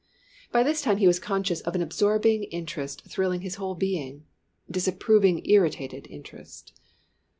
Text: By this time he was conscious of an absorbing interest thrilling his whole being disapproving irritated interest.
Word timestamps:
By 0.51 0.63
this 0.63 0.81
time 0.81 0.97
he 0.97 1.05
was 1.05 1.19
conscious 1.19 1.61
of 1.61 1.75
an 1.75 1.81
absorbing 1.83 2.45
interest 2.45 3.05
thrilling 3.05 3.41
his 3.41 3.57
whole 3.61 3.75
being 3.75 4.25
disapproving 4.67 5.47
irritated 5.47 6.07
interest. 6.07 6.73